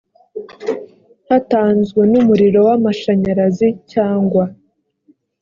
hatanzwe 1.29 2.01
n 2.11 2.13
umuriro 2.21 2.59
w 2.67 2.69
amashanyarazi 2.77 3.67
cyangwa 3.91 4.43